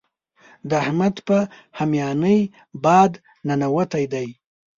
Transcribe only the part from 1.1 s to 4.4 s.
په هميانۍ باد ننوتی دی.